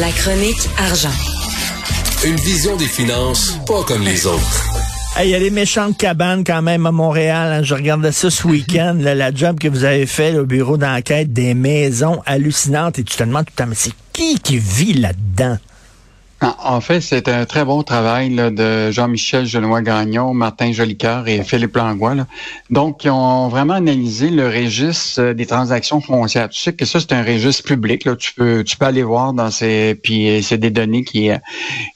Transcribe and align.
La 0.00 0.10
chronique 0.10 0.68
argent. 0.78 1.10
Une 2.24 2.36
vision 2.36 2.76
des 2.76 2.86
finances 2.86 3.58
pas 3.66 3.82
comme 3.84 4.02
les 4.02 4.26
autres. 4.26 4.64
Il 5.22 5.30
y 5.30 5.34
a 5.34 5.38
des 5.38 5.50
méchantes 5.50 5.96
cabanes 5.96 6.44
quand 6.44 6.60
même 6.62 6.84
à 6.86 6.92
Montréal. 6.92 7.52
hein. 7.52 7.62
Je 7.62 7.74
regardais 7.74 8.12
ça 8.12 8.30
ce 8.30 8.46
week-end, 8.46 8.96
là, 9.00 9.14
la 9.14 9.32
job 9.34 9.58
que 9.58 9.68
vous 9.68 9.84
avez 9.84 10.06
fait 10.06 10.32
là, 10.32 10.40
au 10.42 10.44
bureau 10.46 10.76
d'enquête, 10.76 11.32
des 11.32 11.54
maisons 11.54 12.20
hallucinantes. 12.26 12.98
Et 12.98 13.04
tu 13.04 13.16
te 13.16 13.22
demandes 13.22 13.46
tout 13.46 13.52
le 13.56 13.62
temps, 13.64 13.68
mais 13.68 13.76
c'est 13.76 13.92
qui 14.12 14.38
qui 14.40 14.58
vit 14.58 14.94
là-dedans? 14.94 15.56
En 16.42 16.54
en 16.76 16.80
fait, 16.82 17.00
c'est 17.00 17.28
un 17.28 17.46
très 17.46 17.64
bon 17.64 17.82
travail 17.82 18.28
de 18.34 18.90
Jean-Michel 18.90 19.46
Genois-Gagnon, 19.46 20.34
Martin 20.34 20.70
Jolicoeur 20.72 21.26
et 21.28 21.42
Philippe 21.42 21.76
Langlois. 21.76 22.14
là. 22.14 22.26
Donc, 22.68 23.04
ils 23.04 23.10
ont 23.10 23.48
vraiment 23.48 23.74
analysé 23.74 24.28
le 24.30 24.46
registre 24.46 25.20
euh, 25.22 25.34
des 25.34 25.46
transactions 25.46 26.00
foncières. 26.02 26.50
Tu 26.50 26.60
sais 26.60 26.74
que 26.74 26.84
ça, 26.84 27.00
c'est 27.00 27.12
un 27.12 27.22
registre 27.24 27.62
public. 27.64 28.04
Là. 28.04 28.16
Tu 28.16 28.34
peux 28.34 28.62
tu 28.64 28.76
peux 28.76 28.84
aller 28.84 29.02
voir 29.02 29.32
dans 29.32 29.50
ces... 29.50 29.94
Puis 30.02 30.28
euh, 30.28 30.42
c'est 30.42 30.58
des 30.58 30.70
données 30.70 31.04
qui... 31.04 31.30
euh, 31.30 31.38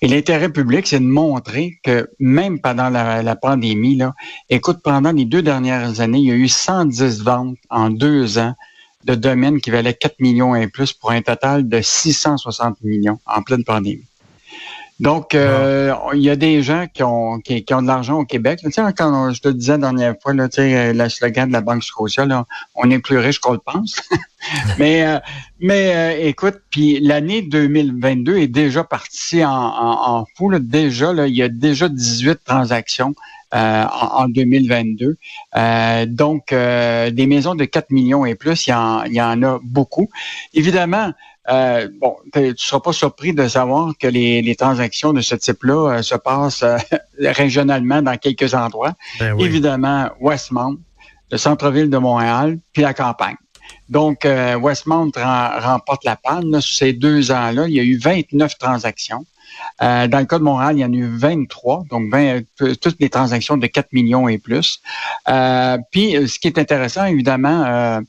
Et 0.00 0.08
l'intérêt 0.08 0.48
public, 0.50 0.86
c'est 0.86 1.00
de 1.00 1.04
montrer 1.04 1.78
que 1.82 2.08
même 2.18 2.60
pendant 2.60 2.88
la, 2.88 3.22
la 3.22 3.36
pandémie, 3.36 3.96
là, 3.96 4.14
écoute, 4.48 4.78
pendant 4.82 5.12
les 5.12 5.26
deux 5.26 5.42
dernières 5.42 6.00
années, 6.00 6.18
il 6.18 6.28
y 6.28 6.32
a 6.32 6.36
eu 6.36 6.48
110 6.48 7.22
ventes 7.22 7.58
en 7.68 7.90
deux 7.90 8.38
ans 8.38 8.54
de 9.04 9.14
domaines 9.14 9.60
qui 9.60 9.70
valaient 9.70 9.94
4 9.94 10.20
millions 10.20 10.54
et 10.56 10.66
plus 10.68 10.92
pour 10.94 11.10
un 11.10 11.20
total 11.22 11.68
de 11.68 11.80
660 11.82 12.82
millions 12.82 13.18
en 13.26 13.42
pleine 13.42 13.64
pandémie. 13.64 14.09
Donc, 15.00 15.34
euh, 15.34 15.94
il 16.12 16.20
y 16.20 16.28
a 16.28 16.36
des 16.36 16.62
gens 16.62 16.84
qui 16.92 17.02
ont, 17.02 17.38
qui, 17.40 17.64
qui 17.64 17.72
ont 17.72 17.80
de 17.80 17.86
l'argent 17.86 18.18
au 18.18 18.24
Québec. 18.26 18.60
Tu 18.62 18.70
sais, 18.70 18.82
quand 18.96 19.10
on- 19.12 19.32
je 19.32 19.40
te 19.40 19.48
disais 19.48 19.72
la 19.72 19.78
dernière 19.78 20.14
fois, 20.22 20.34
là, 20.34 20.48
tu 20.48 20.56
sais, 20.56 20.92
le 20.92 21.08
slogan 21.08 21.48
de 21.48 21.54
la 21.54 21.62
Banque 21.62 21.82
Scotia, 21.82 22.26
là, 22.26 22.44
on 22.74 22.90
est 22.90 22.98
plus 22.98 23.16
riche 23.16 23.38
qu'on 23.38 23.54
le 23.54 23.60
pense. 23.64 23.96
mais 24.78 25.06
euh, 25.06 25.18
mais 25.58 25.94
euh, 25.96 26.28
écoute, 26.28 26.56
puis 26.70 27.00
l'année 27.00 27.40
2022 27.40 28.36
est 28.38 28.46
déjà 28.46 28.84
partie 28.84 29.42
en, 29.42 29.50
en, 29.50 30.18
en 30.20 30.24
fou. 30.36 30.50
Là. 30.50 30.58
Déjà, 30.60 31.14
là, 31.14 31.26
il 31.26 31.34
y 31.34 31.42
a 31.42 31.48
déjà 31.48 31.88
18 31.88 32.40
transactions 32.44 33.14
euh, 33.54 33.84
en, 33.84 34.24
en 34.24 34.28
2022. 34.28 35.16
Euh, 35.56 36.06
donc, 36.06 36.52
euh, 36.52 37.10
des 37.10 37.26
maisons 37.26 37.54
de 37.54 37.64
4 37.64 37.90
millions 37.90 38.26
et 38.26 38.34
plus, 38.34 38.66
il 38.66 38.70
y 38.70 38.74
en, 38.74 39.04
il 39.04 39.14
y 39.14 39.22
en 39.22 39.42
a 39.42 39.58
beaucoup. 39.62 40.10
Évidemment, 40.52 41.12
euh, 41.50 41.88
bon, 42.00 42.16
tu 42.32 42.40
ne 42.40 42.54
seras 42.56 42.80
pas 42.80 42.92
surpris 42.92 43.32
de 43.32 43.46
savoir 43.48 43.92
que 43.98 44.06
les, 44.06 44.42
les 44.42 44.54
transactions 44.56 45.12
de 45.12 45.20
ce 45.20 45.34
type-là 45.34 45.98
euh, 45.98 46.02
se 46.02 46.14
passent 46.14 46.62
euh, 46.62 46.76
régionalement 47.18 48.02
dans 48.02 48.16
quelques 48.16 48.54
endroits. 48.54 48.92
Ben 49.18 49.38
Évidemment, 49.38 50.10
Westmount, 50.20 50.76
le 51.30 51.38
centre-ville 51.38 51.90
de 51.90 51.98
Montréal, 51.98 52.58
puis 52.72 52.82
la 52.82 52.94
campagne. 52.94 53.36
Donc, 53.88 54.24
euh, 54.24 54.54
Westmount 54.56 55.10
rem- 55.16 55.60
remporte 55.60 56.04
la 56.04 56.16
panne. 56.16 56.50
Là, 56.50 56.60
sur 56.60 56.76
ces 56.76 56.92
deux 56.92 57.30
ans-là, 57.32 57.66
il 57.66 57.74
y 57.74 57.80
a 57.80 57.82
eu 57.84 57.96
29 57.98 58.56
transactions. 58.58 59.24
Euh, 59.82 60.06
dans 60.06 60.20
le 60.20 60.26
cas 60.26 60.38
de 60.38 60.44
Montréal, 60.44 60.76
il 60.76 60.80
y 60.80 60.84
en 60.84 60.92
a 60.92 60.96
eu 60.96 61.08
23, 61.16 61.84
donc 61.90 62.10
20, 62.10 62.40
euh, 62.62 62.74
toutes 62.80 62.96
les 63.00 63.08
transactions 63.10 63.56
de 63.56 63.66
4 63.66 63.88
millions 63.92 64.28
et 64.28 64.38
plus. 64.38 64.80
Euh, 65.28 65.76
puis, 65.90 66.12
ce 66.28 66.38
qui 66.38 66.46
est 66.46 66.58
intéressant, 66.58 67.04
évidemment, 67.06 67.64
euh, 67.66 68.00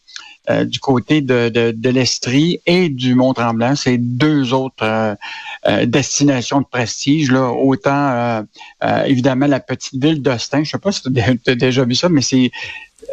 euh, 0.50 0.66
du 0.66 0.80
côté 0.80 1.22
de, 1.22 1.90
l'Estrie 1.90 2.60
et 2.66 2.90
du 2.90 3.14
Mont-Tremblant, 3.14 3.76
c'est 3.76 3.98
deux 3.98 4.54
autres 4.54 4.84
euh, 4.84 5.14
euh, 5.68 5.86
destinations 5.86 6.62
de 6.62 6.66
prestige. 6.66 7.32
Là. 7.32 7.52
Autant, 7.52 8.44
évidemment, 9.06 9.46
la 9.48 9.60
petite 9.60 10.02
ville 10.02 10.22
d'Austin, 10.22 10.64
je 10.64 10.72
sais 10.72 10.80
pas 10.80 10.92
si 10.92 11.04
tu 11.04 11.52
as 11.52 11.56
déjà 11.56 11.86
vu 11.86 11.96
ça, 11.96 12.10
mais 12.10 12.22
c'est 12.22 12.52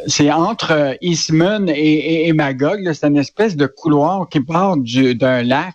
c'est 0.07 0.31
entre 0.31 0.97
Eastman 1.01 1.69
et, 1.69 2.29
et, 2.29 2.33
Magog. 2.33 2.93
C'est 2.93 3.07
une 3.07 3.17
espèce 3.17 3.57
de 3.57 3.67
couloir 3.67 4.29
qui 4.29 4.41
part 4.41 4.77
du- 4.77 5.15
d'un 5.15 5.43
lac 5.43 5.75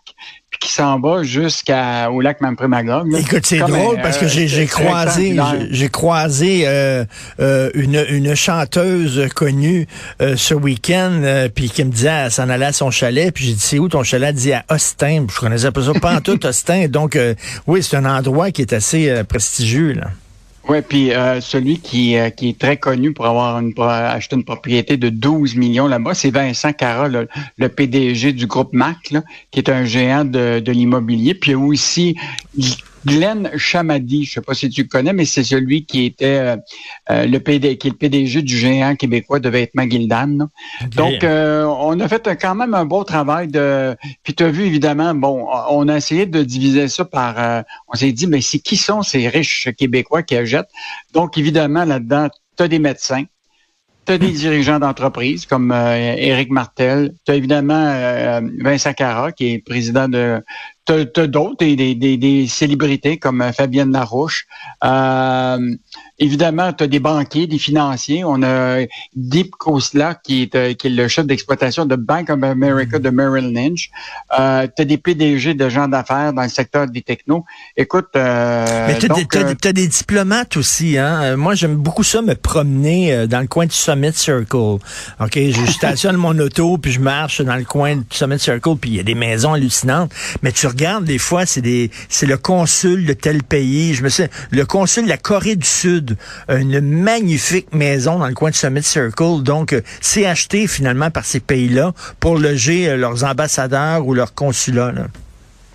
qui 0.64 0.72
s'en 0.72 1.00
va 1.00 1.24
jusqu'au 1.24 2.22
lac 2.22 2.40
Mampré-Magog. 2.42 3.14
Écoute, 3.20 3.46
c'est 3.46 3.58
drôle 3.60 4.00
un- 4.00 4.02
parce 4.02 4.18
que 4.18 4.28
j'ai 4.28 4.64
un 4.64 4.66
croisé, 4.66 5.38
j'ai- 5.72 5.90
croisé 5.90 6.64
euh, 6.66 7.04
euh, 7.40 7.70
une, 7.74 8.04
une 8.10 8.34
chanteuse 8.36 9.28
connue 9.36 9.88
euh, 10.22 10.36
ce 10.38 10.54
week-end, 10.54 11.20
euh, 11.24 11.50
puis 11.54 11.70
qui 11.70 11.84
me 11.84 11.92
disait, 11.92 12.08
elle 12.26 12.32
s'en 12.32 12.48
allait 12.50 12.66
à 12.68 12.74
son 12.74 12.92
chalet, 12.92 13.34
puis 13.34 13.46
j'ai 13.48 13.54
dit, 13.54 13.60
c'est 13.60 13.80
où 13.80 13.90
ton 13.90 14.04
chalet? 14.04 14.30
Elle 14.30 14.36
dit 14.36 14.54
à 14.54 14.64
Austin. 14.70 15.26
Je 15.34 15.40
connaissais 15.40 15.72
pas 15.72 15.82
ça, 15.84 15.92
pas 16.00 16.16
en 16.16 16.22
tout 16.22 16.46
Austin. 16.46 16.88
Donc, 16.88 17.16
euh, 17.18 17.36
oui, 17.68 17.84
c'est 17.84 17.98
un 17.98 18.06
endroit 18.06 18.52
qui 18.52 18.62
est 18.62 18.72
assez 18.74 19.10
euh, 19.10 19.24
prestigieux. 19.26 19.94
Là. 19.94 20.08
Oui, 20.70 20.78
puis 20.82 21.12
euh, 21.12 21.42
celui 21.42 21.80
qui, 21.80 22.18
euh, 22.18 22.30
qui 22.30 22.50
est 22.50 22.58
très 22.58 22.78
connu 22.78 23.12
pour 23.12 23.26
avoir 23.26 23.60
une, 23.60 23.74
acheter 23.78 24.38
une 24.38 24.46
propriété 24.46 24.96
de 24.96 25.10
12 25.10 25.56
millions 25.56 25.88
là-bas, 25.88 26.14
c'est 26.14 26.32
Vincent 26.32 26.72
Cara, 26.72 27.10
le, 27.10 27.70
PDG 27.70 28.32
du 28.32 28.48
groupe 28.48 28.72
MAC, 28.72 29.14
qui 29.52 29.60
est 29.60 29.70
un 29.70 29.84
géant 29.84 30.24
de, 30.24 30.62
de 30.62 30.72
l'immobilier. 30.72 31.34
Puis 31.34 31.54
aussi 31.54 32.16
Glenn 33.06 33.52
Chamadi, 33.58 34.26
je 34.26 34.34
sais 34.34 34.42
pas 34.42 34.54
si 34.54 34.70
tu 34.70 34.84
le 34.84 34.88
connais, 34.88 35.14
mais 35.14 35.26
c'est 35.26 35.44
celui 35.44 35.86
qui 35.86 36.06
était 36.06 36.26
euh, 36.26 36.58
euh, 37.10 37.26
le 37.26 37.40
PD, 37.40 37.78
qui 37.78 37.88
est 37.88 37.92
le 37.92 37.98
PDG 37.98 38.42
du 38.42 38.58
géant 38.58 38.96
québécois 38.96 39.40
de 39.40 39.50
vêtements 39.50 39.90
Gildan. 39.90 40.48
Donc, 40.96 41.24
euh, 41.24 41.64
on 41.66 42.00
a 42.00 42.08
fait 42.08 42.30
quand 42.40 42.56
même 42.56 42.74
un 42.74 42.86
beau 42.86 43.04
travail 43.04 43.48
de. 43.48 43.96
Puis 44.24 44.34
tu 44.34 44.44
as 44.44 44.50
vu 44.50 44.64
évidemment, 44.66 45.14
bon, 45.14 45.48
on 45.70 45.88
a 45.88 45.98
essayé 45.98 46.26
de 46.26 46.44
diviser 46.44 46.88
ça 46.88 47.06
par. 47.06 47.40
euh, 47.40 47.62
on 47.88 47.96
s'est 47.96 48.12
dit, 48.12 48.28
mais 48.28 48.42
c'est 48.42 48.60
qui 48.60 48.78
sont 48.78 49.04
ces 49.04 49.28
riches 49.28 49.70
Québécois 49.78 50.24
qui 50.24 50.36
achètent? 50.36 50.70
Donc, 51.14 51.38
évidemment, 51.38 51.86
là-dedans, 51.86 52.30
tu 52.58 52.64
as 52.64 52.68
des 52.68 52.80
médecins, 52.80 53.24
tu 54.06 54.14
as 54.14 54.18
des 54.18 54.32
dirigeants 54.32 54.80
d'entreprise 54.80 55.46
comme 55.46 55.72
euh, 55.72 56.16
Éric 56.18 56.52
Martel, 56.52 57.14
tu 57.26 57.32
as 57.32 57.36
évidemment 57.36 57.88
euh, 57.88 58.42
Vincent 58.60 58.94
Cara, 58.94 59.32
qui 59.32 59.54
est 59.54 59.60
président 59.60 60.08
de. 60.08 60.42
Tu 60.86 60.94
as, 60.94 61.28
d'autres, 61.28 61.58
des, 61.60 61.76
des, 61.78 61.96
des, 61.96 62.18
des 62.18 62.48
célébrités 62.48 63.18
comme 63.18 63.42
euh, 63.42 63.54
Fabienne 63.54 63.92
Larouche. 63.94 64.46
Euh, 64.84 65.58
évidemment, 66.20 66.74
tu 66.74 66.84
as 66.84 66.88
des 66.88 67.00
banquiers, 67.00 67.48
des 67.48 67.58
financiers. 67.58 68.24
On 68.26 68.44
a 68.44 68.82
Deep 69.16 69.52
Kosla, 69.52 70.16
qui 70.16 70.44
est, 70.44 70.56
euh, 70.56 70.74
qui 70.74 70.88
est 70.88 70.90
le 70.90 71.08
chef 71.08 71.26
d'exploitation 71.26 71.86
de 71.86 71.96
Bank 71.96 72.30
of 72.30 72.44
America 72.44 73.00
de 73.00 73.10
Merrill 73.10 73.54
Lynch. 73.54 73.90
Euh, 74.38 74.68
tu 74.76 74.82
as 74.82 74.86
des 74.86 74.98
PDG 74.98 75.54
de 75.54 75.70
gens 75.70 75.88
d'affaires 75.88 76.34
dans 76.34 76.44
le 76.44 76.50
secteur 76.50 76.88
des 76.88 77.02
technos. 77.02 77.46
Écoute, 77.78 78.10
euh, 78.18 78.88
Mais 78.88 78.96
t'as 78.96 79.08
des, 79.08 79.08
donc, 79.08 79.30
t'as 79.32 79.40
euh, 79.40 79.54
des- 79.54 79.56
t'as 79.56 79.72
diplomates 79.72 80.58
aussi, 80.58 80.98
hein. 80.98 81.38
Moi, 81.38 81.56
j'aime 81.56 81.76
beaucoup 81.76 82.04
ça, 82.04 82.22
me 82.22 82.36
promener 82.36 83.26
dans 83.28 83.40
le 83.40 83.48
coin 83.48 83.66
du 83.66 83.76
Summit 83.76 84.14
Circle. 84.14 84.56
OK, 84.58 84.82
je 85.34 85.52
je 85.52 85.72
stationne 85.72 86.18
mon 86.18 86.38
auto, 86.40 86.78
puis 86.78 86.92
je 86.92 87.00
marche 87.00 87.42
dans 87.42 87.56
le 87.56 87.64
coin 87.64 87.96
du 87.96 88.04
Summit 88.12 88.40
Circle, 88.40 88.76
puis 88.80 88.90
il 88.92 88.96
y 88.98 89.00
a 89.00 89.04
des 89.04 89.16
maisons 89.16 89.54
hallucinantes. 89.54 90.12
Mais 90.42 90.52
tu 90.52 90.68
regardes, 90.74 91.06
des 91.06 91.18
fois, 91.18 91.46
c'est 91.46 91.62
des, 91.62 91.90
c'est 92.10 92.26
le 92.26 92.38
consul 92.38 93.06
de 93.06 93.14
tel 93.14 93.44
pays. 93.44 93.94
Je 93.94 94.04
me 94.04 94.10
sais, 94.10 94.30
le 94.52 94.66
consul 94.66 95.06
de 95.06 95.10
la 95.10 95.18
Corée 95.18 95.56
du 95.56 95.68
Sud, 95.68 96.18
une 96.50 96.82
magnifique 96.82 97.74
maison 97.74 98.20
dans 98.20 98.28
le 98.28 98.34
coin 98.34 98.52
du 98.52 98.58
Summit 98.58 98.84
Circle. 98.84 99.44
Donc, 99.44 99.74
euh, 99.74 99.82
c'est 100.02 100.26
acheté 100.26 100.68
finalement 100.68 101.12
par 101.12 101.26
ces 101.26 101.40
pays-là 101.40 101.94
pour 102.20 102.38
loger 102.38 102.90
euh, 102.90 102.98
leurs 102.98 103.24
ambassadeurs 103.24 104.06
ou 104.06 104.14
leurs 104.14 104.34
consulats. 104.34 104.94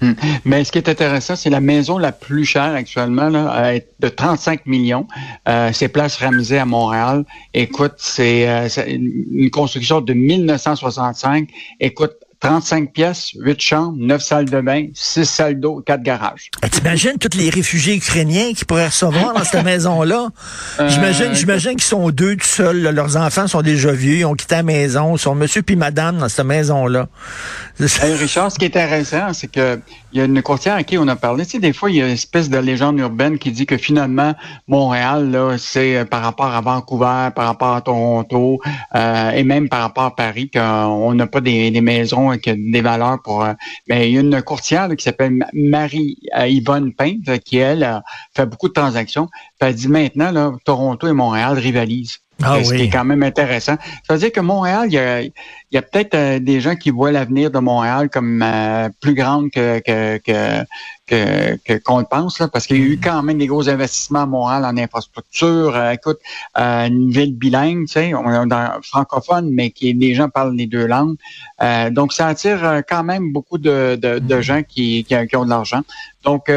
Hmm. 0.01 0.13
Mais 0.45 0.65
ce 0.65 0.71
qui 0.71 0.79
est 0.79 0.89
intéressant, 0.89 1.35
c'est 1.35 1.51
la 1.51 1.61
maison 1.61 1.99
la 1.99 2.13
plus 2.13 2.45
chère 2.45 2.75
actuellement, 2.75 3.31
de 3.31 4.09
35 4.09 4.67
millions. 4.67 5.09
Euh, 5.49 5.71
c'est 5.73 5.89
Place 5.89 6.17
Ramsey 6.19 6.59
à 6.59 6.65
Montréal. 6.65 7.25
Écoute, 7.55 7.95
c'est 7.97 8.47
une 8.87 9.51
construction 9.51 10.01
de 10.01 10.13
1965. 10.13 11.49
Écoute, 11.81 12.13
35 12.41 12.93
pièces, 12.93 13.31
8 13.39 13.61
chambres, 13.61 13.95
9 13.99 14.23
salles 14.23 14.45
de 14.49 14.61
bain, 14.61 14.87
6 14.95 15.25
salles 15.25 15.59
d'eau, 15.61 15.83
4 15.85 16.03
garages. 16.03 16.51
Eh, 16.65 16.69
T'imagines 16.69 17.19
tous 17.19 17.37
les 17.37 17.51
réfugiés 17.51 17.97
ukrainiens 17.97 18.53
qui 18.55 18.65
pourraient 18.65 18.87
recevoir 18.87 19.35
dans 19.35 19.43
cette 19.45 19.65
maison-là? 19.65 20.29
J'imagine, 20.89 21.27
Euh, 21.27 21.35
j'imagine 21.35 21.73
qu'ils 21.73 21.83
sont 21.83 22.11
deux 22.11 22.37
tout 22.37 22.47
seuls. 22.47 22.81
là. 22.83 22.93
Leurs 22.93 23.17
enfants 23.17 23.47
sont 23.49 23.63
déjà 23.63 23.91
vieux, 23.93 24.19
ils 24.19 24.25
ont 24.25 24.35
quitté 24.35 24.55
la 24.57 24.63
maison, 24.63 25.17
ils 25.17 25.19
sont 25.19 25.35
monsieur 25.35 25.63
puis 25.63 25.77
madame 25.77 26.19
dans 26.19 26.29
cette 26.29 26.47
maison-là. 26.47 27.09
Hey, 27.81 28.13
Richard, 28.15 28.51
ce 28.51 28.59
qui 28.59 28.65
est 28.65 28.77
intéressant, 28.77 29.33
c'est 29.33 29.47
que 29.47 29.79
il 30.13 30.19
y 30.19 30.21
a 30.21 30.25
une 30.25 30.43
courtière 30.43 30.75
à 30.75 30.83
qui 30.83 30.99
on 30.99 31.07
a 31.07 31.15
parlé. 31.15 31.45
Tu 31.45 31.53
sais, 31.53 31.59
des 31.61 31.73
fois, 31.73 31.91
il 31.91 31.97
y 31.97 32.03
a 32.03 32.07
une 32.07 32.15
espèce 32.15 32.51
de 32.51 32.59
légende 32.59 32.99
urbaine 32.99 33.39
qui 33.39 33.53
dit 33.53 33.67
que 33.67 33.77
finalement, 33.77 34.35
Montréal, 34.67 35.31
là, 35.31 35.57
c'est 35.59 35.97
euh, 35.99 36.05
par 36.05 36.23
rapport 36.23 36.53
à 36.53 36.61
Vancouver, 36.61 37.29
par 37.37 37.47
rapport 37.47 37.75
à 37.77 37.81
Toronto, 37.81 38.59
euh, 38.97 39.31
et 39.31 39.45
même 39.45 39.69
par 39.69 39.81
rapport 39.83 40.05
à 40.05 40.17
Paris, 40.17 40.51
qu'on 40.53 41.15
n'a 41.15 41.27
pas 41.29 41.41
des, 41.41 41.71
des 41.71 41.81
maisons 41.81 42.28
avec 42.31 42.49
des 42.49 42.81
valeurs 42.81 43.21
pour. 43.23 43.45
euh, 43.45 43.53
mais 43.89 44.09
il 44.09 44.15
y 44.15 44.19
a 44.19 44.21
une 44.21 44.43
courtière 44.43 44.89
là, 44.89 44.97
qui 44.97 45.05
s'appelle 45.05 45.33
Ma- 45.33 45.49
Marie-Yvonne 45.53 46.93
Pinte, 46.93 47.39
qui, 47.45 47.59
elle, 47.59 47.85
a 47.85 48.03
fait 48.35 48.47
beaucoup 48.47 48.69
de 48.69 48.75
transactions. 48.75 49.27
Puis 49.59 49.69
elle 49.69 49.75
dit 49.75 49.89
maintenant, 49.89 50.31
là, 50.31 50.53
Toronto 50.65 51.07
et 51.07 51.13
Montréal 51.13 51.59
rivalisent. 51.59 52.19
Ah 52.41 52.63
ce 52.63 52.71
oui. 52.71 52.77
qui 52.77 52.83
est 52.85 52.89
quand 52.89 53.05
même 53.05 53.25
intéressant. 53.25 53.75
Ça 54.07 54.15
veut 54.15 54.21
dire 54.21 54.31
que 54.31 54.39
Montréal, 54.39 54.85
il 54.87 54.93
y 54.93 54.99
a, 54.99 55.23
il 55.23 55.33
y 55.73 55.77
a 55.77 55.83
peut-être 55.83 56.15
euh, 56.15 56.39
des 56.39 56.61
gens 56.61 56.77
qui 56.77 56.91
voient 56.91 57.11
l'avenir 57.11 57.51
de 57.51 57.59
Montréal 57.59 58.09
comme 58.11 58.43
euh, 58.43 58.89
plus 59.01 59.15
grande 59.15 59.51
que 59.51 59.81
que 59.81 60.19
que 60.19 60.65
qu'on 61.09 61.99
le 61.99 62.05
pense, 62.05 62.39
là, 62.39 62.49
parce 62.49 62.67
qu'il 62.67 62.79
y 62.79 62.83
a 62.83 62.85
eu 62.85 63.01
quand 63.03 63.23
même 63.23 63.39
des 63.39 63.47
gros 63.47 63.69
investissements 63.69 64.23
à 64.23 64.27
Montréal 64.27 64.65
en 64.65 64.77
infrastructure. 64.77 65.77
écoute, 65.91 66.19
une 66.57 67.11
ville 67.11 67.35
bilingue, 67.35 67.87
tu 67.87 67.95
sais, 67.95 68.15
on 68.15 68.31
est 68.31 68.47
dans, 68.47 68.81
francophone, 68.83 69.51
mais 69.51 69.71
qui 69.71 69.95
des 69.95 70.15
gens 70.15 70.29
parlent 70.29 70.55
les 70.55 70.67
deux 70.67 70.87
langues. 70.87 71.17
donc, 71.91 72.13
ça 72.13 72.27
attire 72.27 72.83
quand 72.89 73.05
même 73.05 73.33
beaucoup 73.33 73.59
de, 73.59 73.99
de, 74.01 74.19
de 74.19 74.41
gens 74.41 74.63
qui, 74.63 75.05
qui, 75.05 75.15
qui, 75.27 75.37
ont 75.37 75.45
de 75.45 75.51
l'argent. 75.51 75.83
Donc, 76.25 76.51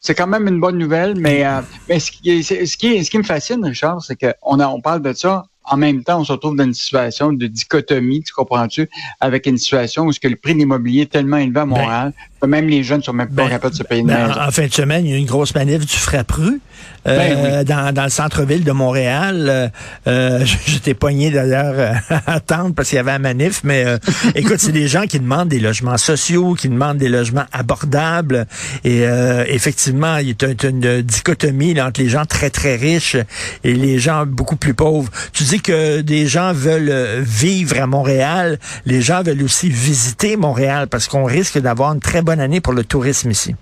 c'est 0.00 0.14
quand 0.14 0.26
même 0.26 0.48
une 0.48 0.60
bonne 0.60 0.78
nouvelle, 0.78 1.14
mais, 1.16 1.44
mais 1.88 1.98
ce, 2.00 2.10
qui, 2.10 2.42
ce, 2.42 2.76
qui, 2.76 3.04
ce 3.04 3.10
qui 3.10 3.18
me 3.18 3.22
fascine, 3.22 3.64
Richard, 3.64 4.02
c'est 4.02 4.16
qu'on 4.16 4.60
on 4.60 4.80
parle 4.80 5.02
de 5.02 5.12
ça 5.12 5.44
en 5.70 5.76
même 5.76 6.02
temps, 6.02 6.20
on 6.20 6.24
se 6.24 6.32
retrouve 6.32 6.56
dans 6.56 6.64
une 6.64 6.74
situation 6.74 7.32
de 7.32 7.46
dichotomie, 7.46 8.22
tu 8.22 8.32
comprends-tu, 8.32 8.88
avec 9.20 9.46
une 9.46 9.56
situation 9.56 10.04
où 10.04 10.12
ce 10.12 10.18
que 10.18 10.28
le 10.28 10.36
prix 10.36 10.54
de 10.54 10.58
l'immobilier 10.58 11.02
est 11.02 11.12
tellement 11.12 11.36
élevé 11.36 11.60
à 11.60 11.64
ben, 11.64 11.76
Montréal 11.76 12.12
même 12.46 12.68
les 12.68 12.82
jeunes 12.82 13.02
sont 13.02 13.12
même 13.12 13.28
pas 13.28 13.44
ben, 13.44 13.50
capables 13.50 13.72
de 13.72 13.78
se 13.78 13.82
payer 13.82 14.00
une 14.00 14.08
ben, 14.08 14.30
En 14.30 14.50
fin 14.50 14.66
de 14.66 14.72
semaine, 14.72 15.04
il 15.04 15.10
y 15.10 15.14
a 15.14 15.16
eu 15.16 15.20
une 15.20 15.26
grosse 15.26 15.54
manif 15.54 15.84
du 15.84 15.96
Frappru 15.96 16.60
euh, 17.06 17.64
dans, 17.64 17.94
dans, 17.94 18.04
le 18.04 18.10
centre-ville 18.10 18.62
de 18.62 18.72
Montréal. 18.72 19.46
Euh, 19.48 19.68
euh 20.06 20.44
J'étais 20.66 20.92
poigné 20.92 21.30
d'ailleurs 21.30 21.74
euh, 21.76 21.92
à 22.26 22.34
attendre 22.34 22.74
parce 22.74 22.90
qu'il 22.90 22.96
y 22.96 22.98
avait 22.98 23.12
un 23.12 23.18
manif, 23.18 23.62
mais 23.64 23.84
écoute, 24.34 24.58
c'est 24.58 24.72
des 24.72 24.88
gens 24.88 25.06
qui 25.06 25.18
demandent 25.18 25.48
des 25.48 25.60
logements 25.60 25.96
sociaux, 25.96 26.54
qui 26.54 26.68
demandent 26.68 26.98
des 26.98 27.08
logements 27.08 27.46
abordables. 27.52 28.46
Et 28.84 29.02
effectivement, 29.46 30.16
il 30.18 30.28
y 30.28 30.36
a 30.44 30.68
une, 30.68 31.02
dichotomie 31.02 31.80
entre 31.80 32.00
les 32.00 32.08
gens 32.08 32.24
très, 32.24 32.50
très 32.50 32.76
riches 32.76 33.16
et 33.64 33.74
les 33.74 33.98
gens 33.98 34.26
beaucoup 34.26 34.56
plus 34.56 34.74
pauvres. 34.74 35.10
Tu 35.32 35.44
dis 35.44 35.60
que 35.60 36.00
des 36.00 36.26
gens 36.26 36.52
veulent 36.52 37.22
vivre 37.22 37.80
à 37.80 37.86
Montréal, 37.86 38.58
les 38.86 39.00
gens 39.00 39.22
veulent 39.22 39.42
aussi 39.42 39.68
visiter 39.68 40.36
Montréal 40.36 40.86
parce 40.88 41.08
qu'on 41.08 41.24
risque 41.24 41.58
d'avoir 41.58 41.92
une 41.92 42.00
très 42.00 42.22
bonne 42.22 42.29
bonne 42.30 42.38
année 42.38 42.60
pour 42.60 42.74
le 42.74 42.84
tourisme 42.84 43.32
ici. 43.32 43.56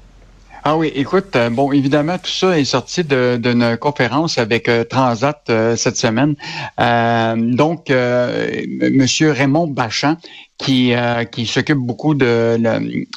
Ah 0.62 0.76
oui, 0.76 0.92
écoute, 0.94 1.34
euh, 1.36 1.48
bon, 1.48 1.72
évidemment, 1.72 2.18
tout 2.18 2.30
ça 2.30 2.58
est 2.58 2.66
sorti 2.66 3.02
d'une 3.02 3.78
conférence 3.80 4.36
avec 4.36 4.68
euh, 4.68 4.84
Transat 4.84 5.42
euh, 5.48 5.74
cette 5.74 5.96
semaine. 5.96 6.34
donc, 7.56 7.88
Monsieur 7.88 9.30
Raymond 9.30 9.68
Bachand, 9.68 10.18
qui, 10.58 10.92
euh, 10.92 11.24
qui 11.24 11.46
s'occupe 11.46 11.78
beaucoup 11.78 12.14
de, 12.14 12.58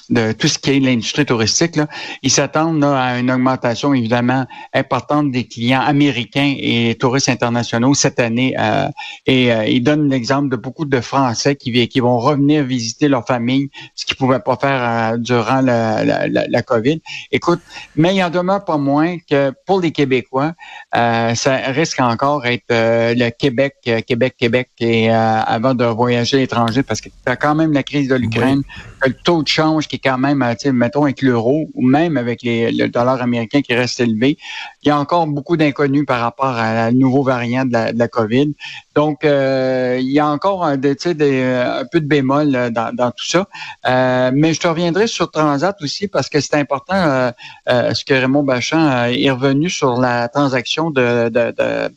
de, 0.09 0.31
tout 0.33 0.47
ce 0.47 0.59
qui 0.59 0.71
est 0.71 0.79
l'industrie 0.79 1.25
touristique. 1.25 1.75
Là. 1.75 1.87
Ils 2.21 2.29
s'attendent 2.29 2.83
à 2.83 3.17
une 3.17 3.31
augmentation 3.31 3.93
évidemment 3.95 4.45
importante 4.73 5.31
des 5.31 5.47
clients 5.47 5.81
américains 5.81 6.53
et 6.57 6.95
touristes 6.99 7.29
internationaux 7.29 7.95
cette 7.95 8.19
année. 8.19 8.55
Euh, 8.59 8.87
et 9.25 9.51
euh, 9.51 9.65
ils 9.65 9.81
donnent 9.81 10.07
l'exemple 10.07 10.49
de 10.49 10.55
beaucoup 10.55 10.85
de 10.85 11.01
Français 11.01 11.55
qui, 11.55 11.87
qui 11.87 11.99
vont 11.99 12.19
revenir 12.19 12.63
visiter 12.63 13.07
leur 13.07 13.25
famille, 13.25 13.69
ce 13.95 14.05
qu'ils 14.05 14.15
ne 14.15 14.19
pouvaient 14.19 14.39
pas 14.39 14.55
faire 14.55 15.17
durant 15.17 15.61
la, 15.61 16.05
la, 16.05 16.27
la, 16.27 16.61
COVID. 16.61 17.01
Écoute, 17.31 17.59
mais 17.95 18.15
il 18.15 18.23
en 18.23 18.29
demeure 18.29 18.63
pas 18.63 18.77
moins 18.77 19.17
que 19.17 19.51
pour 19.65 19.81
les 19.81 19.91
Québécois, 19.91 20.53
ça 20.93 21.55
risque 21.67 21.99
encore 21.99 22.45
être 22.45 22.65
le 22.69 23.29
Québec, 23.31 23.75
Québec, 24.05 24.35
Québec, 24.37 24.69
et 24.79 25.09
avant 25.09 25.73
de 25.73 25.85
voyager 25.85 26.37
à 26.37 26.39
l'étranger 26.41 26.83
parce 26.83 27.01
que 27.01 27.09
quand 27.35 27.55
même 27.55 27.73
la 27.73 27.83
crise 27.83 28.07
de 28.07 28.15
l'Ukraine, 28.15 28.63
le 29.05 29.13
taux 29.13 29.43
de 29.43 29.47
change 29.47 29.87
qui 29.87 29.95
est 29.97 29.99
quand 29.99 30.17
même, 30.17 30.43
mettons, 30.73 31.03
avec 31.03 31.21
l'euro 31.21 31.69
ou 31.73 31.85
même 31.85 32.17
avec 32.17 32.41
le 32.43 32.87
dollar 32.87 33.21
américain 33.21 33.61
qui 33.61 33.73
reste 33.73 33.99
élevé, 33.99 34.37
il 34.83 34.87
y 34.89 34.91
a 34.91 34.97
encore 34.97 35.27
beaucoup 35.27 35.57
d'inconnus 35.57 36.05
par 36.05 36.21
rapport 36.21 36.55
à 36.57 36.91
nouveau 36.91 37.23
variant 37.23 37.65
de 37.65 37.73
la, 37.73 37.93
de 37.93 37.99
la 37.99 38.07
COVID. 38.07 38.53
Donc, 38.95 39.23
euh, 39.23 39.97
il 40.01 40.11
y 40.11 40.19
a 40.19 40.27
encore 40.27 40.65
un, 40.65 40.77
des, 40.77 40.95
un 41.05 41.85
peu 41.91 42.01
de 42.01 42.05
bémol 42.05 42.55
euh, 42.55 42.69
dans, 42.69 43.11
tout 43.11 43.25
ça. 43.25 43.47
Euh, 43.87 44.31
mais 44.33 44.53
je 44.53 44.59
te 44.59 44.67
reviendrai 44.67 45.07
sur 45.07 45.31
Transat 45.31 45.81
aussi 45.81 46.07
parce 46.07 46.29
que 46.29 46.39
c'est 46.39 46.55
important 46.55 47.31
ce 47.65 48.05
que 48.05 48.13
Raymond 48.13 48.43
Bachand 48.43 49.05
est 49.05 49.31
revenu 49.31 49.69
sur 49.69 49.99
la 49.99 50.27
transaction 50.27 50.91
de, 50.91 51.29
de, 51.29 51.51
de 51.51 51.55
euh, 51.61 51.89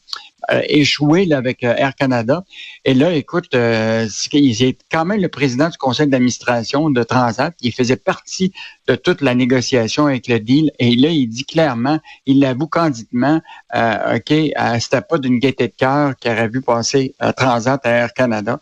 échoué 0.68 1.24
là, 1.26 1.38
avec 1.38 1.64
euh, 1.64 1.74
Air 1.76 1.94
Canada. 1.94 2.44
Et 2.84 2.94
là, 2.94 3.12
écoute, 3.12 3.54
euh, 3.54 4.06
il 4.32 4.62
est 4.62 4.78
quand 4.90 5.04
même 5.04 5.20
le 5.20 5.28
président 5.28 5.68
du 5.68 5.78
conseil 5.78 6.06
d'administration 6.06 6.90
de 6.90 7.02
Transat. 7.02 7.54
Il 7.60 7.72
faisait 7.72 7.96
partie 7.96 8.52
de 8.86 8.94
toute 8.94 9.20
la 9.20 9.34
négociation 9.34 10.06
avec 10.06 10.28
le 10.28 10.40
deal. 10.40 10.70
Et 10.78 10.94
là, 10.96 11.08
il 11.08 11.28
dit 11.28 11.44
clairement, 11.44 11.98
il 12.26 12.40
l'avoue 12.40 12.66
candidement, 12.66 13.40
euh, 13.74 14.16
OK, 14.16 14.30
euh, 14.30 14.78
c'était 14.80 15.00
pas 15.00 15.18
d'une 15.18 15.38
gaieté 15.38 15.68
de 15.68 15.74
cœur 15.76 16.16
qu'il 16.16 16.30
aurait 16.30 16.48
vu 16.48 16.60
passer 16.60 17.14
Transat 17.36 17.80
à 17.84 17.90
Air 17.90 18.12
Canada. 18.12 18.58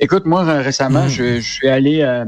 Écoute, 0.00 0.26
moi, 0.26 0.42
récemment, 0.60 1.04
mmh. 1.04 1.08
je, 1.08 1.40
je, 1.40 1.52
suis 1.52 1.68
allé 1.68 2.02
euh, 2.02 2.24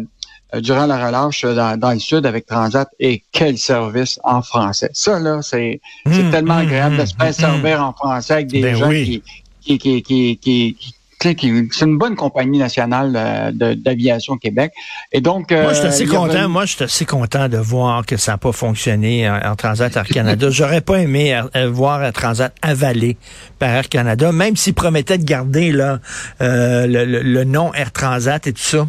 durant 0.55 0.87
la 0.87 1.07
relâche 1.07 1.43
dans, 1.43 1.79
dans, 1.79 1.93
le 1.93 1.99
sud 1.99 2.25
avec 2.25 2.47
Transat 2.47 2.89
et 3.01 3.23
quel 3.33 3.59
service 3.59 4.21
en 4.25 4.43
français. 4.43 4.91
Ça, 4.93 5.19
là, 5.19 5.41
c'est 5.43 5.81
mmh, 6.07 6.31
tellement 6.31 6.55
mmh, 6.55 6.59
agréable 6.59 6.97
de 6.99 7.05
se 7.05 7.15
faire 7.17 7.31
mmh, 7.31 7.33
servir 7.33 7.85
en 7.85 7.93
français 7.93 8.35
avec 8.35 8.47
des 8.49 8.63
ben 8.63 8.77
gens 8.77 8.91
qui, 8.91 9.23
qui, 9.61 9.79
qui, 9.79 10.03
qui, 10.03 10.39
qui 10.39 10.77
c'est 11.19 11.85
une 11.87 11.99
bonne 11.99 12.15
compagnie 12.15 12.59
nationale 12.59 13.13
euh, 13.17 13.75
d'aviation 13.75 14.37
Québec. 14.37 14.73
Et 15.11 15.21
donc, 15.21 15.51
moi, 15.51 15.73
je 15.73 15.79
suis 15.79 15.87
assez 15.87 16.07
content. 16.07 16.49
Moi, 16.49 16.67
je 16.67 16.75
suis 16.77 16.85
assez 16.85 17.05
content 17.05 17.49
de 17.49 17.57
voir 17.57 18.07
que 18.07 18.17
ça 18.17 18.33
n'a 18.33 18.39
pas 18.39 18.53
fonctionné 18.53 19.29
en, 19.29 19.57
Transat 19.57 19.97
Air 19.97 20.07
Canada. 20.07 20.51
J'aurais 20.51 20.83
pas 20.83 21.01
aimé 21.01 21.35
euh, 21.57 21.71
voir 21.71 22.03
un 22.03 22.13
Transat 22.13 22.55
avalé 22.63 23.17
par 23.59 23.71
Air 23.71 23.89
Canada, 23.89 24.31
même 24.31 24.57
s'ils 24.57 24.75
promettaient 24.75 25.19
de 25.19 25.25
garder 25.25 25.73
là 25.73 25.99
le, 26.39 27.05
le, 27.05 27.45
nom 27.45 27.75
Air 27.75 27.91
Transat 27.93 28.47
et 28.47 28.53
tout 28.53 28.63
ça. 28.63 28.87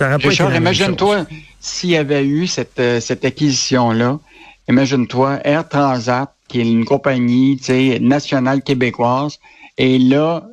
Richard, 0.00 0.54
imagine-toi 0.54 1.26
s'il 1.60 1.90
y 1.90 1.96
avait 1.96 2.24
eu 2.24 2.46
cette, 2.46 2.78
euh, 2.78 3.00
cette 3.00 3.24
acquisition-là. 3.24 4.18
Imagine-toi 4.68 5.40
Air 5.44 5.68
Transat, 5.68 6.32
qui 6.48 6.60
est 6.60 6.70
une 6.70 6.84
compagnie 6.84 7.60
nationale 8.00 8.62
québécoise, 8.62 9.38
et 9.76 9.98
là, 9.98 10.44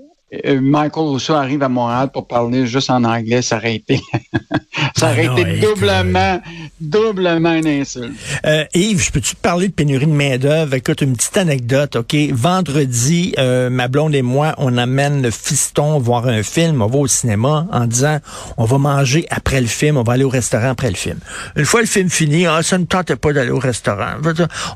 euh, 0.45 0.59
Michael 0.62 1.03
Rousseau 1.03 1.33
arrive 1.33 1.63
à 1.63 1.69
Montréal 1.69 2.09
pour 2.12 2.27
parler 2.27 2.65
juste 2.65 2.89
en 2.89 3.03
anglais, 3.03 3.42
ça 3.42 3.59
été, 3.68 4.00
ça 4.97 5.12
aurait 5.12 5.27
ah 5.30 5.39
été 5.39 5.59
doublement, 5.59 6.42
doublement 6.80 7.53
une 7.53 7.68
insulte. 7.68 8.13
Euh, 8.45 8.63
Yves, 8.74 9.03
je 9.03 9.12
peux-tu 9.12 9.36
te 9.36 9.42
parler 9.42 9.68
de 9.68 9.74
pénurie 9.74 10.06
de 10.06 10.12
main-d'œuvre? 10.12 10.74
Écoute, 10.74 11.01
une 11.01 11.18
petite 11.18 11.36
anecdote, 11.36 11.97
OK? 11.97 12.15
Vendredi, 12.31 13.33
euh, 13.38 13.69
ma 13.69 13.89
blonde 13.89 14.15
et 14.15 14.21
moi, 14.21 14.56
on 14.57 14.77
amène 14.77 15.21
le 15.21 15.31
fiston 15.31 16.00
voir 16.00 16.27
un 16.27 16.44
film, 16.44 16.81
on 16.81 16.88
va 16.88 16.97
au 16.97 17.07
cinéma 17.07 17.68
en 17.71 17.88
disant, 17.88 18.19
on 18.57 18.63
va 18.63 18.77
manger 18.77 19.25
après 19.30 19.59
le 19.59 19.68
film, 19.68 19.97
on 19.97 20.03
va 20.03 20.13
aller 20.13 20.24
au 20.24 20.30
restaurant 20.30 20.69
après 20.69 20.89
le 20.89 20.95
film. 20.95 21.19
Une 21.57 21.65
fois 21.65 21.81
le 21.81 21.88
film 21.88 22.09
fini, 22.09 22.45
ah, 22.45 22.63
ça 22.63 22.77
ne 22.77 22.86
tentait 22.86 23.18
pas 23.18 23.33
d'aller 23.33 23.51
au 23.51 23.59
restaurant. 23.59 24.13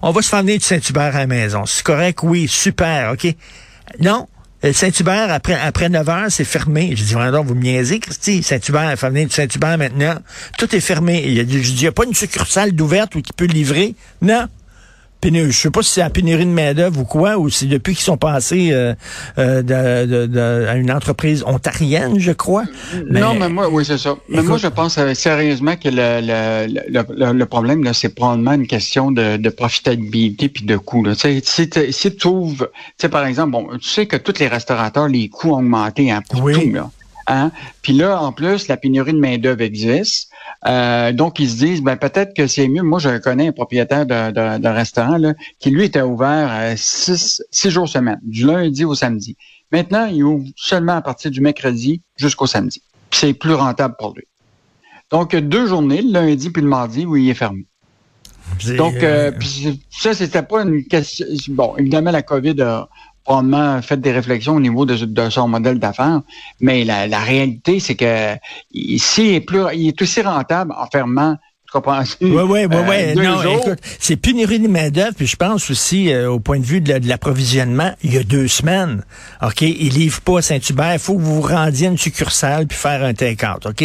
On 0.02 0.12
va 0.12 0.22
se 0.22 0.30
faire 0.30 0.42
venir 0.42 0.58
de 0.58 0.64
Saint-Hubert 0.64 1.16
à 1.16 1.20
la 1.20 1.28
maison. 1.28 1.66
C'est 1.66 1.84
correct? 1.84 2.20
Oui, 2.24 2.50
super, 2.50 3.14
OK? 3.14 3.34
Non, 4.02 4.28
Saint-Hubert, 4.74 5.32
après, 5.32 5.54
après 5.54 5.88
9 5.88 6.10
heures, 6.10 6.26
c'est 6.30 6.44
fermé. 6.44 6.94
Je 6.96 7.04
dis, 7.04 7.14
donc, 7.14 7.46
vous 7.46 7.56
me 7.56 7.62
niaisez, 7.62 8.00
Christy. 8.00 8.44
Saint-Hubert, 8.44 8.98
faut 8.98 9.08
venir 9.08 9.28
de 9.28 9.32
Saint-Hubert 9.32 9.78
maintenant. 9.78 10.16
Tout 10.58 10.76
est 10.76 10.82
fermé. 10.82 11.24
Il 11.26 11.34
y 11.34 11.40
a, 11.40 11.44
je 11.44 11.46
dis, 11.46 11.76
il 11.76 11.82
n'y 11.82 11.88
a 11.88 11.92
pas 11.92 12.04
une 12.04 12.14
succursale 12.14 12.74
d'ouverte 12.74 13.22
qui 13.22 13.32
peut 13.34 13.46
livrer. 13.46 13.96
Non. 14.22 14.48
Je 15.22 15.52
sais 15.52 15.70
pas 15.70 15.82
si 15.82 15.94
c'est 15.94 16.02
la 16.02 16.10
pénurie 16.10 16.46
de 16.46 16.52
main-d'œuvre 16.52 17.02
ou 17.02 17.04
quoi, 17.04 17.38
ou 17.38 17.50
si 17.50 17.68
depuis 17.68 17.94
qu'ils 17.94 18.04
sont 18.04 18.18
passés 18.18 18.70
euh, 18.72 18.94
euh, 19.38 20.70
à 20.70 20.76
une 20.76 20.92
entreprise 20.92 21.44
ontarienne, 21.46 22.20
je 22.20 22.32
crois. 22.32 22.64
Non, 23.10 23.34
mais 23.34 23.50
moi, 23.50 23.70
oui, 23.70 23.84
c'est 23.84 23.98
ça. 23.98 24.16
Mais 24.30 24.42
moi, 24.42 24.58
je 24.58 24.68
pense 24.68 24.98
euh, 24.98 25.14
sérieusement 25.14 25.76
que 25.76 25.90
le, 25.90 26.22
le, 26.22 27.34
le, 27.34 27.46
problème, 27.46 27.84
là, 27.84 27.94
c'est 27.94 28.16
probablement 28.16 28.54
une 28.54 28.68
question 28.68 29.12
de, 29.12 29.38
de 29.38 29.50
profitabilité 29.50 30.48
puis 30.48 30.64
de 30.66 30.78
coût. 30.78 31.04
Là. 31.04 31.14
Si, 31.16 31.42
si 31.44 31.70
tu 31.70 32.16
trouves, 32.16 32.70
par 33.12 33.26
exemple, 33.26 33.52
bon, 33.52 33.68
tu 33.78 33.90
sais 33.90 34.06
que 34.06 34.16
tous 34.16 34.40
les 34.40 34.48
restaurateurs, 34.48 35.10
les 35.10 35.28
coûts 35.28 35.52
ont 35.52 35.60
augmenté 35.60 36.12
hein, 36.12 36.22
pour 36.30 36.50
tout. 36.52 36.72
Là. 36.72 36.90
Hein? 37.30 37.52
Puis 37.84 37.94
là, 37.94 38.20
en 38.22 38.32
plus, 38.32 38.68
la 38.68 38.76
pénurie 38.76 39.14
de 39.14 39.20
main-d'œuvre 39.20 39.62
existe. 39.62 40.32
Euh, 40.68 41.12
donc, 41.14 41.40
ils 41.40 41.50
se 41.50 41.58
disent, 41.58 41.82
ben 41.82 41.96
peut-être 41.96 42.34
que 42.36 42.48
c'est 42.48 42.68
mieux. 42.68 42.82
Moi, 42.82 42.98
je 42.98 43.20
connais 43.20 43.50
un 43.50 43.52
propriétaire 43.52 44.06
d'un 44.08 44.74
restaurant 44.74 45.18
là, 45.18 45.34
qui, 45.60 45.70
lui, 45.70 45.86
était 45.86 46.02
ouvert 46.02 46.50
euh, 46.52 46.74
six, 46.76 47.44
six 47.52 47.70
jours 47.70 47.88
semaine, 47.88 48.20
du 48.24 48.48
lundi 48.48 48.84
au 48.84 48.96
samedi. 48.96 49.38
Maintenant, 49.72 50.08
il 50.08 50.24
ouvre 50.24 50.48
seulement 50.56 50.96
à 50.96 51.02
partir 51.02 51.30
du 51.30 51.40
mercredi 51.40 52.02
jusqu'au 52.18 52.48
samedi. 52.48 52.82
Puis 53.12 53.20
c'est 53.20 53.34
plus 53.34 53.54
rentable 53.54 53.96
pour 54.00 54.16
lui. 54.16 54.24
Donc, 55.12 55.36
deux 55.36 55.68
journées, 55.68 56.02
le 56.02 56.12
lundi 56.12 56.50
puis 56.50 56.64
le 56.64 56.68
mardi, 56.68 57.06
où 57.06 57.16
il 57.16 57.30
est 57.30 57.36
fermé. 57.36 57.66
Donc, 58.76 58.96
euh, 59.04 59.32
ça, 59.92 60.16
c'était 60.16 60.42
pas 60.42 60.64
une 60.64 60.84
question. 60.86 61.26
Bon, 61.50 61.76
évidemment, 61.78 62.10
la 62.10 62.24
COVID 62.24 62.60
a, 62.62 62.90
probablement 63.30 63.80
fait 63.84 64.02
des 64.02 64.12
réflexions 64.12 64.56
au 64.56 64.60
niveau 64.60 64.88
de, 64.88 65.30
son 65.30 65.48
modèle 65.48 65.78
d'affaires, 65.78 66.22
mais 66.62 66.84
la, 66.84 67.20
réalité, 67.20 67.80
c'est 67.80 67.96
que 67.96 68.36
ici, 68.74 69.28
il 69.28 69.36
est, 69.36 69.42
plus, 69.42 69.62
il 69.76 69.90
est 69.90 70.02
aussi 70.02 70.22
rentable 70.24 70.74
en 70.76 70.88
fermant 70.88 71.38
Oui, 72.22 72.30
oui, 72.30 72.66
oui, 72.66 72.78
oui. 72.88 73.16
Non, 73.16 73.42
écoute, 73.60 73.80
c'est 74.00 74.16
pénurie 74.16 74.60
de 74.60 74.68
main-d'œuvre, 74.68 75.14
puis 75.16 75.28
je 75.28 75.36
pense 75.36 75.70
aussi, 75.70 76.12
euh, 76.12 76.32
au 76.32 76.40
point 76.40 76.60
de 76.60 76.66
vue 76.66 76.82
de 76.82 77.08
l'approvisionnement, 77.08 77.94
il 78.04 78.14
y 78.14 78.18
a 78.18 78.24
deux 78.24 78.48
semaines, 78.48 79.04
OK, 79.44 79.62
ils 79.62 79.90
livrent 79.90 80.22
pas 80.22 80.40
à 80.40 80.42
Saint-Hubert, 80.42 80.94
il 80.94 81.00
faut 81.00 81.16
que 81.16 81.22
vous 81.22 81.42
vous 81.42 81.48
rendiez 81.48 81.88
à 81.88 81.92
une 81.92 81.98
succursale 81.98 82.68
puis 82.68 82.78
faire 82.78 83.04
un 83.04 83.14
take-out, 83.14 83.66
OK? 83.66 83.84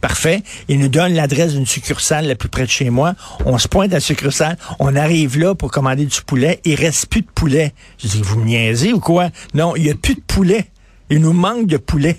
Parfait. 0.00 0.42
Ils 0.68 0.78
nous 0.78 0.88
donnent 0.88 1.14
l'adresse 1.14 1.54
d'une 1.54 1.66
succursale 1.66 2.26
la 2.26 2.34
plus 2.34 2.48
près 2.48 2.64
de 2.64 2.70
chez 2.70 2.90
moi. 2.90 3.14
On 3.44 3.58
se 3.58 3.68
pointe 3.68 3.90
à 3.92 3.96
la 3.96 4.00
succursale, 4.00 4.56
on 4.78 4.94
arrive 4.94 5.38
là 5.38 5.54
pour 5.54 5.70
commander 5.70 6.06
du 6.06 6.22
poulet, 6.22 6.60
il 6.64 6.74
reste 6.74 7.06
plus 7.06 7.22
de 7.22 7.28
poulet. 7.34 7.72
Je 8.02 8.08
dis, 8.08 8.22
vous 8.22 8.38
me 8.38 8.44
niaisez 8.44 8.92
ou 8.92 9.00
quoi? 9.00 9.30
Non, 9.54 9.74
il 9.76 9.86
y 9.86 9.90
a 9.90 9.94
plus 9.94 10.14
de 10.14 10.20
poulet. 10.20 10.66
Il 11.10 11.20
nous 11.20 11.32
manque 11.32 11.66
de 11.66 11.78
poulet. 11.78 12.18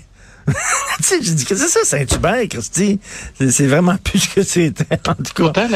tu 0.98 1.02
sais, 1.02 1.18
j'ai 1.22 1.32
dit, 1.32 1.44
que 1.44 1.54
c'est 1.54 1.68
ça, 1.68 1.80
Saint-Hubert, 1.84 2.48
Christy? 2.48 3.00
C'est 3.38 3.66
vraiment 3.66 3.96
plus 4.02 4.28
que 4.28 4.42
c'était, 4.42 4.84
en 5.08 5.14
tout 5.14 5.22
cas. 5.34 5.44
Pourtant, 5.44 5.68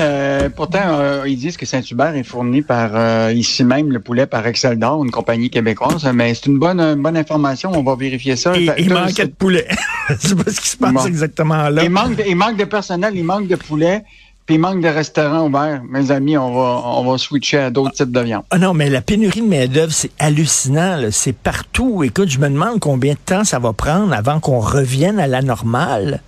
pourtant 0.54 0.98
euh, 0.98 1.24
ils 1.26 1.36
disent 1.36 1.56
que 1.56 1.66
Saint-Hubert 1.66 2.14
est 2.14 2.24
fourni 2.24 2.62
par, 2.62 2.90
euh, 2.94 3.32
ici 3.32 3.64
même, 3.64 3.90
le 3.90 4.00
poulet 4.00 4.26
par 4.26 4.46
Excel 4.46 4.78
d'Or, 4.78 5.04
une 5.04 5.10
compagnie 5.10 5.50
québécoise, 5.50 6.04
mais 6.14 6.34
c'est 6.34 6.46
une 6.46 6.58
bonne, 6.58 7.00
bonne 7.00 7.16
information, 7.16 7.72
on 7.74 7.82
va 7.82 7.94
vérifier 7.96 8.36
ça. 8.36 8.56
il 8.56 8.92
manquait 8.92 9.26
de 9.26 9.32
poulet. 9.32 9.68
c'est 10.18 10.36
pas 10.36 10.50
ce 10.50 10.60
qui 10.60 10.68
se 10.68 10.76
passe 10.76 11.06
exactement 11.06 11.68
là. 11.68 11.82
Il 11.84 11.90
manque, 11.90 12.22
il 12.26 12.36
manque 12.36 12.56
de 12.56 12.64
personnel, 12.64 13.14
il 13.16 13.24
manque 13.24 13.48
de 13.48 13.56
poulet. 13.56 14.04
Puis 14.46 14.56
il 14.56 14.58
manque 14.58 14.82
de 14.82 14.88
restaurants 14.88 15.46
ouverts. 15.46 15.82
Mes 15.88 16.10
amis, 16.10 16.36
on 16.36 16.52
va, 16.52 16.82
on 16.84 17.10
va 17.10 17.16
switcher 17.16 17.58
à 17.58 17.70
d'autres 17.70 17.94
types 17.94 18.12
de 18.12 18.20
viande. 18.20 18.42
Ah 18.50 18.58
non, 18.58 18.74
mais 18.74 18.90
la 18.90 19.00
pénurie 19.00 19.40
de 19.40 19.46
main-d'œuvre, 19.46 19.92
c'est 19.92 20.10
hallucinant. 20.18 21.00
C'est 21.10 21.32
partout. 21.32 22.02
Écoute, 22.04 22.28
je 22.28 22.38
me 22.38 22.48
demande 22.48 22.78
combien 22.78 23.14
de 23.14 23.18
temps 23.18 23.44
ça 23.44 23.58
va 23.58 23.72
prendre 23.72 24.12
avant 24.12 24.40
qu'on 24.40 24.60
revienne 24.60 25.18
à 25.18 25.26
la 25.26 25.40
normale. 25.40 26.20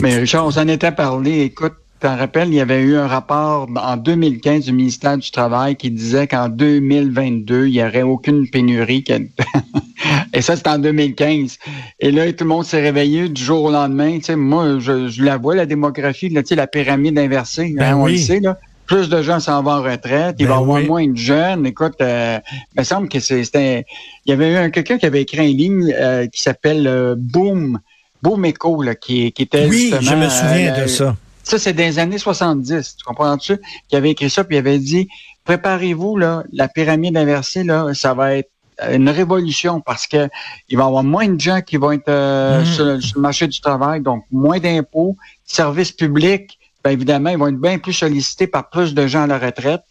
Mais 0.00 0.16
Richard, 0.16 0.46
on 0.46 0.50
s'en 0.50 0.66
était 0.68 0.92
parlé. 0.92 1.42
Écoute, 1.42 1.74
t'en 2.00 2.16
rappelles, 2.16 2.48
il 2.48 2.54
y 2.54 2.60
avait 2.60 2.80
eu 2.82 2.96
un 2.96 3.06
rapport 3.06 3.68
en 3.76 3.96
2015 3.96 4.64
du 4.66 4.72
ministère 4.72 5.16
du 5.18 5.30
Travail 5.30 5.76
qui 5.76 5.90
disait 5.90 6.26
qu'en 6.26 6.48
2022, 6.48 7.66
il 7.66 7.72
n'y 7.72 7.82
aurait 7.82 8.02
aucune 8.02 8.48
pénurie. 8.48 9.04
Et 10.32 10.40
ça, 10.42 10.56
c'était 10.56 10.70
en 10.70 10.78
2015. 10.78 11.58
Et 12.00 12.10
là, 12.12 12.32
tout 12.32 12.44
le 12.44 12.48
monde 12.48 12.64
s'est 12.64 12.80
réveillé 12.80 13.28
du 13.28 13.42
jour 13.42 13.64
au 13.64 13.70
lendemain. 13.70 14.18
Tu 14.18 14.24
sais, 14.24 14.36
moi, 14.36 14.78
je, 14.78 15.22
la 15.22 15.36
vois, 15.36 15.54
la 15.56 15.66
démographie, 15.66 16.28
là, 16.28 16.42
tu 16.42 16.48
sais, 16.48 16.54
la 16.54 16.66
pyramide 16.66 17.18
inversée. 17.18 17.74
Ben 17.76 17.92
hein, 17.92 17.96
on 17.96 18.06
le 18.06 18.16
sait, 18.16 18.40
là. 18.40 18.58
Plus 18.86 19.10
de 19.10 19.20
gens 19.20 19.38
s'en 19.38 19.62
vont 19.62 19.72
en 19.72 19.82
retraite. 19.82 20.36
Il 20.38 20.46
va 20.46 20.54
y 20.54 20.56
Ben 20.56 20.62
avoir 20.62 20.80
oui. 20.80 20.86
moins 20.86 21.06
de 21.06 21.16
jeunes. 21.16 21.66
Écoute, 21.66 21.96
euh, 22.00 22.38
il 22.74 22.80
me 22.80 22.84
semble 22.84 23.08
que 23.10 23.20
c'est- 23.20 23.44
c'était... 23.44 23.84
Il 24.24 24.30
y 24.30 24.32
avait 24.32 24.50
eu 24.52 24.56
un- 24.56 24.70
quelqu'un 24.70 24.96
qui 24.96 25.04
avait 25.04 25.20
écrit 25.20 25.40
un 25.40 25.42
ligne 25.52 25.92
euh, 25.94 26.26
qui 26.26 26.40
s'appelle 26.40 26.86
euh, 26.86 27.14
Boom, 27.18 27.80
Boom 28.22 28.46
Echo, 28.46 28.80
là, 28.82 28.94
qui, 28.94 29.30
qui 29.32 29.42
était 29.42 29.66
Oui, 29.68 29.90
je 29.92 30.00
justement, 30.00 30.24
me 30.24 30.28
souviens 30.30 30.72
euh, 30.74 30.82
de 30.82 30.86
ça. 30.86 31.14
Ça, 31.48 31.58
c'est 31.58 31.72
des 31.72 31.98
années 31.98 32.18
70, 32.18 32.96
tu 32.98 33.04
comprends-tu? 33.04 33.58
Qui 33.88 33.96
avait 33.96 34.10
écrit 34.10 34.30
ça, 34.30 34.44
puis 34.44 34.56
il 34.56 34.58
avait 34.58 34.78
dit, 34.78 35.08
préparez-vous, 35.44 36.16
là, 36.16 36.44
la 36.52 36.68
pyramide 36.68 37.16
inversée, 37.16 37.64
là, 37.64 37.86
ça 37.94 38.14
va 38.14 38.34
être 38.36 38.50
une 38.92 39.08
révolution 39.08 39.80
parce 39.80 40.06
que 40.06 40.28
il 40.68 40.76
va 40.76 40.84
y 40.84 40.86
avoir 40.86 41.02
moins 41.02 41.26
de 41.28 41.40
gens 41.40 41.60
qui 41.62 41.76
vont 41.78 41.90
être 41.92 42.08
euh, 42.08 42.64
sur, 42.64 42.84
le- 42.84 43.00
sur 43.00 43.16
le 43.16 43.22
marché 43.22 43.48
du 43.48 43.60
travail, 43.60 44.00
donc 44.02 44.24
moins 44.30 44.60
d'impôts, 44.60 45.16
services 45.44 45.90
publics, 45.90 46.57
bien 46.84 46.92
évidemment, 46.92 47.30
ils 47.30 47.38
vont 47.38 47.48
être 47.48 47.60
bien 47.60 47.78
plus 47.78 47.92
sollicités 47.92 48.46
par 48.46 48.70
plus 48.70 48.94
de 48.94 49.06
gens 49.06 49.22
à 49.22 49.26
la 49.26 49.38
retraite. 49.38 49.82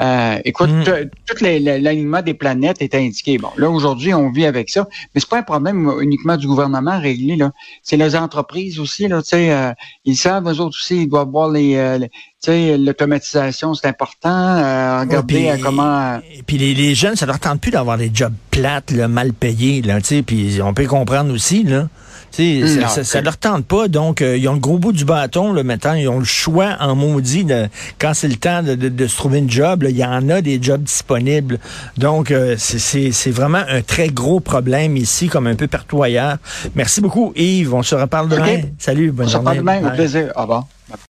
Euh, 0.00 0.38
écoute, 0.46 0.70
t- 0.84 1.08
tout 1.26 1.44
l'alignement 1.44 2.22
des 2.22 2.32
planètes 2.32 2.80
est 2.80 2.94
indiqué. 2.94 3.36
Bon, 3.36 3.50
là, 3.58 3.68
aujourd'hui, 3.68 4.14
on 4.14 4.30
vit 4.30 4.46
avec 4.46 4.70
ça, 4.70 4.88
mais 5.14 5.20
c'est 5.20 5.28
pas 5.28 5.38
un 5.38 5.42
problème 5.42 5.92
uniquement 6.00 6.38
du 6.38 6.46
gouvernement 6.46 6.92
à 6.92 6.98
régler, 6.98 7.36
là. 7.36 7.52
C'est 7.82 7.98
les 7.98 8.16
entreprises 8.16 8.80
aussi, 8.80 9.08
là, 9.08 9.20
tu 9.20 9.28
sais, 9.28 9.52
euh, 9.52 9.72
ils 10.06 10.16
savent, 10.16 10.48
eux 10.48 10.60
autres 10.60 10.78
aussi, 10.80 11.02
ils 11.02 11.08
doivent 11.08 11.28
voir 11.28 11.50
les, 11.50 11.76
euh, 11.76 11.98
les- 11.98 12.08
tu 12.08 12.14
sais, 12.40 12.78
l'automatisation, 12.78 13.74
c'est 13.74 13.88
important. 13.88 14.30
Euh, 14.30 15.00
regarder 15.02 15.34
Ouais, 15.34 15.50
euh, 15.50 15.54
puis- 15.54 15.62
comment. 15.62 16.18
Et 16.34 16.42
puis 16.46 16.56
les, 16.56 16.72
les 16.74 16.94
jeunes, 16.94 17.16
ça 17.16 17.26
leur 17.26 17.38
tente 17.38 17.60
plus 17.60 17.70
d'avoir 17.70 17.98
des 17.98 18.10
jobs 18.12 18.32
plates, 18.50 18.92
là, 18.92 19.06
mal 19.06 19.34
payés, 19.34 19.82
là, 19.82 20.00
tu 20.00 20.06
sais, 20.06 20.22
puis 20.22 20.60
on 20.64 20.72
peut 20.72 20.86
comprendre 20.86 21.30
aussi, 21.34 21.62
là. 21.62 21.88
Tu 22.32 22.60
sais, 22.60 22.62
Hum, 22.62 22.88
ça, 22.88 22.98
non, 23.00 23.04
ça, 23.04 23.20
leur 23.22 23.36
tente 23.36 23.64
pas, 23.66 23.88
donc 23.88 24.22
euh, 24.22 24.36
ils 24.36 24.48
ont 24.48 24.52
le 24.54 24.60
gros 24.60 24.78
bout 24.78 24.92
du 24.92 25.04
bâton, 25.04 25.52
là, 25.52 25.62
maintenant, 25.64 25.94
ils 25.94 26.08
ont 26.08 26.20
le 26.20 26.24
choix 26.24 26.76
en 26.78 26.94
maudit 26.94 27.44
de, 27.44 27.66
quand 27.98 28.12
c'est 28.14 28.28
le 28.28 28.36
temps 28.36 28.62
de, 28.62 28.74
de- 28.76 28.88
de 28.88 29.06
se 29.08 29.16
trouver 29.16 29.38
une 29.38 29.50
job, 29.50 29.82
là, 29.82 29.90
il 29.90 29.96
y 29.96 30.04
en 30.04 30.28
a 30.28 30.40
des 30.40 30.62
jobs 30.62 30.82
disponibles. 30.82 31.58
Donc, 31.98 32.30
euh, 32.30 32.54
c'est- 32.58 33.30
vraiment 33.30 33.62
un 33.68 33.82
très 33.82 34.08
gros 34.08 34.38
problème 34.40 34.96
ici, 34.96 35.28
comme 35.28 35.46
un 35.48 35.54
peu 35.56 35.66
partout 35.66 36.02
ailleurs. 36.02 36.36
Merci 36.76 37.00
beaucoup, 37.00 37.32
Yves. 37.36 37.74
On 37.74 37.82
se 37.82 37.94
reparle 37.96 38.28
demain. 38.28 38.60
Salut, 38.78 39.10
bonne 39.10 39.26
On 39.26 39.28
se 39.28 39.32
journée. 39.32 39.44
parle 39.44 39.58
demain, 39.58 39.88
au 39.88 39.94
plaisir. 39.94 40.32
Au 40.36 40.42
revoir. 40.42 40.66